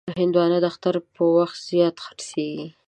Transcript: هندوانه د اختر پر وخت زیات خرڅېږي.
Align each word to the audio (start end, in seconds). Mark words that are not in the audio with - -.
هندوانه 0.19 0.57
د 0.61 0.65
اختر 0.71 0.95
پر 1.13 1.21
وخت 1.37 1.57
زیات 1.69 1.95
خرڅېږي. 2.05 2.65